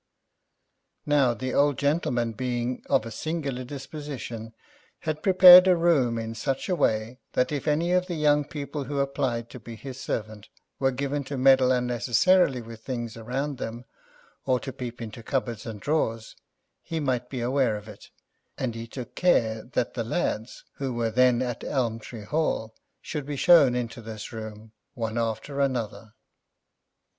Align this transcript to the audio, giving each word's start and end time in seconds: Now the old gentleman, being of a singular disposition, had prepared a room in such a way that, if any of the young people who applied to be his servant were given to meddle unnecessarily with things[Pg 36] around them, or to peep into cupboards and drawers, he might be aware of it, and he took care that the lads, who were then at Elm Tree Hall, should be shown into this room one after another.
Now 1.05 1.35
the 1.35 1.53
old 1.53 1.77
gentleman, 1.77 2.31
being 2.31 2.83
of 2.89 3.05
a 3.05 3.11
singular 3.11 3.63
disposition, 3.63 4.55
had 5.01 5.21
prepared 5.21 5.67
a 5.67 5.75
room 5.75 6.17
in 6.17 6.33
such 6.33 6.67
a 6.67 6.75
way 6.75 7.19
that, 7.33 7.51
if 7.51 7.67
any 7.67 7.91
of 7.91 8.07
the 8.07 8.15
young 8.15 8.43
people 8.43 8.85
who 8.85 8.97
applied 8.97 9.47
to 9.51 9.59
be 9.59 9.75
his 9.75 9.99
servant 9.99 10.49
were 10.79 10.89
given 10.89 11.23
to 11.25 11.37
meddle 11.37 11.71
unnecessarily 11.71 12.63
with 12.63 12.81
things[Pg 12.83 13.13
36] 13.13 13.17
around 13.17 13.57
them, 13.59 13.85
or 14.43 14.59
to 14.61 14.73
peep 14.73 15.03
into 15.03 15.21
cupboards 15.21 15.67
and 15.67 15.79
drawers, 15.81 16.35
he 16.81 16.99
might 16.99 17.29
be 17.29 17.39
aware 17.39 17.75
of 17.75 17.87
it, 17.87 18.09
and 18.57 18.73
he 18.73 18.87
took 18.87 19.13
care 19.13 19.61
that 19.63 19.93
the 19.93 20.03
lads, 20.03 20.65
who 20.77 20.91
were 20.95 21.11
then 21.11 21.43
at 21.43 21.63
Elm 21.63 21.99
Tree 21.99 22.23
Hall, 22.23 22.73
should 23.03 23.27
be 23.27 23.35
shown 23.35 23.75
into 23.75 24.01
this 24.01 24.33
room 24.33 24.71
one 24.95 25.19
after 25.19 25.59
another. 25.59 26.15